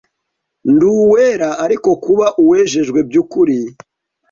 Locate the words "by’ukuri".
3.07-3.57